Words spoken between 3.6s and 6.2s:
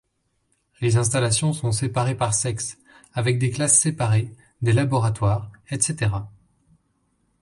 séparées, des laboratoires, etc.